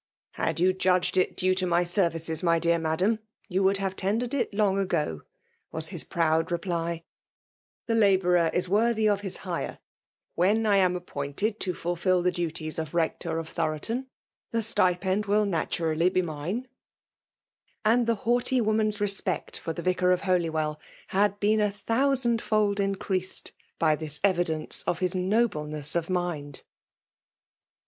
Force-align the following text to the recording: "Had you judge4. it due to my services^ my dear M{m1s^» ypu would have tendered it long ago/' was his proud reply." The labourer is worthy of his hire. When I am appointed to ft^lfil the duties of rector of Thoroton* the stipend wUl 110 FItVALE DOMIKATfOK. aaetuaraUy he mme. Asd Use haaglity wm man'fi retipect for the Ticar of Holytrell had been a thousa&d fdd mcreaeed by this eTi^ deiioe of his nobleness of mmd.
"Had 0.31 0.59
you 0.59 0.73
judge4. 0.73 1.17
it 1.21 1.37
due 1.37 1.53
to 1.53 1.67
my 1.67 1.83
services^ 1.83 2.41
my 2.41 2.57
dear 2.57 2.79
M{m1s^» 2.79 3.19
ypu 3.51 3.61
would 3.63 3.77
have 3.77 3.95
tendered 3.95 4.33
it 4.33 4.51
long 4.51 4.79
ago/' 4.83 5.21
was 5.71 5.89
his 5.89 6.03
proud 6.03 6.51
reply." 6.51 7.03
The 7.85 7.93
labourer 7.93 8.49
is 8.51 8.67
worthy 8.67 9.07
of 9.07 9.21
his 9.21 9.37
hire. 9.45 9.77
When 10.33 10.65
I 10.65 10.77
am 10.77 10.95
appointed 10.95 11.59
to 11.59 11.73
ft^lfil 11.73 12.23
the 12.23 12.31
duties 12.31 12.79
of 12.79 12.95
rector 12.95 13.37
of 13.37 13.47
Thoroton* 13.53 14.07
the 14.49 14.63
stipend 14.63 15.27
wUl 15.27 15.41
110 15.41 15.67
FItVALE 15.69 15.95
DOMIKATfOK. 15.95 15.97
aaetuaraUy 15.99 16.15
he 16.15 16.21
mme. 16.23 16.65
Asd 17.85 18.09
Use 18.09 18.17
haaglity 18.17 18.59
wm 18.65 18.77
man'fi 18.77 18.97
retipect 19.05 19.57
for 19.57 19.71
the 19.73 19.83
Ticar 19.83 20.11
of 20.11 20.21
Holytrell 20.21 20.77
had 21.09 21.39
been 21.39 21.61
a 21.61 21.69
thousa&d 21.69 22.43
fdd 22.43 22.95
mcreaeed 22.95 23.51
by 23.77 23.95
this 23.95 24.19
eTi^ 24.21 24.45
deiioe 24.67 24.83
of 24.87 24.97
his 24.97 25.13
nobleness 25.13 25.95
of 25.95 26.07
mmd. 26.07 26.63